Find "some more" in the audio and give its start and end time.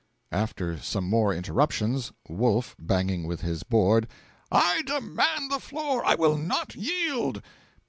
0.79-1.31